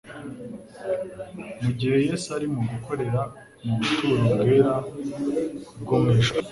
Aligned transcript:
Mu 1.61 1.71
gihe 1.79 1.95
Yesu 2.07 2.27
ari 2.37 2.47
mu 2.53 2.61
gukorera 2.71 3.21
mu 3.65 3.73
buturo 3.79 4.23
bwera 4.37 4.73
bwo 5.81 5.95
mu 6.03 6.09
ijuru, 6.19 6.39